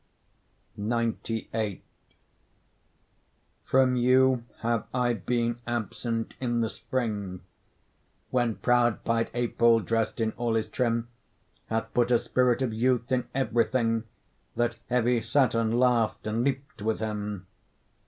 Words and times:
XCVIII 0.79 1.81
From 3.65 3.95
you 3.95 4.43
have 4.61 4.87
I 4.95 5.13
been 5.13 5.59
absent 5.67 6.33
in 6.39 6.61
the 6.61 6.71
spring, 6.71 7.41
When 8.31 8.55
proud 8.55 9.03
pied 9.03 9.29
April, 9.35 9.79
dress'd 9.79 10.19
in 10.19 10.31
all 10.37 10.55
his 10.55 10.67
trim, 10.69 11.09
Hath 11.67 11.93
put 11.93 12.09
a 12.09 12.17
spirit 12.17 12.63
of 12.63 12.73
youth 12.73 13.11
in 13.11 13.27
every 13.35 13.65
thing, 13.65 14.05
That 14.55 14.77
heavy 14.89 15.21
Saturn 15.21 15.77
laugh'd 15.79 16.25
and 16.25 16.43
leap'd 16.43 16.81
with 16.81 16.97
him. 16.99 17.45